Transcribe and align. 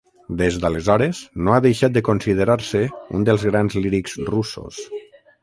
Des 0.37 0.55
d'aleshores, 0.61 1.19
no 1.47 1.53
ha 1.55 1.59
deixat 1.65 1.93
de 1.97 2.03
considerar-se 2.07 2.83
un 3.19 3.29
dels 3.29 3.47
grans 3.51 3.79
lírics 3.85 4.19
russos. 4.33 4.83